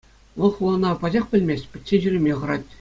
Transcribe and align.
Вӑл 0.39 0.51
хулана 0.55 0.91
пачах 1.03 1.25
пӗлмест, 1.33 1.65
пӗччен 1.71 2.01
ҫӳреме 2.05 2.33
хӑрать. 2.41 2.67